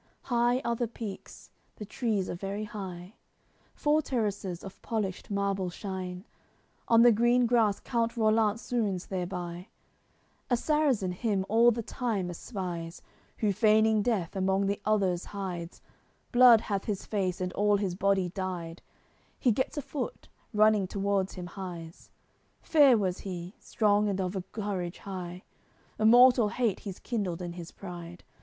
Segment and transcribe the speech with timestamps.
[0.23, 3.13] CLXIX High are the peaks, the trees are very high.
[3.75, 6.25] Four terraces of polished marble shine;
[6.87, 9.67] On the green grass count Rollant swoons thereby.
[10.49, 13.03] A Sarrazin him all the time espies,
[13.41, 15.83] Who feigning death among the others hides;
[16.31, 18.81] Blood hath his face and all his body dyed;
[19.39, 22.09] He gets afoot, running towards him hies;
[22.63, 25.43] Fair was he, strong and of a courage high;
[25.99, 28.23] A mortal hate he's kindled in his pride.